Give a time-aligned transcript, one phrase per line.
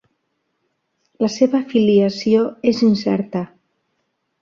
[1.25, 2.43] La seva filiació
[2.75, 3.47] és incerta.